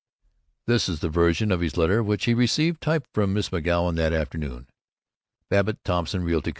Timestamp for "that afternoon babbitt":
3.97-5.77